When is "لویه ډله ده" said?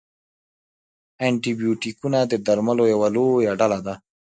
3.15-3.93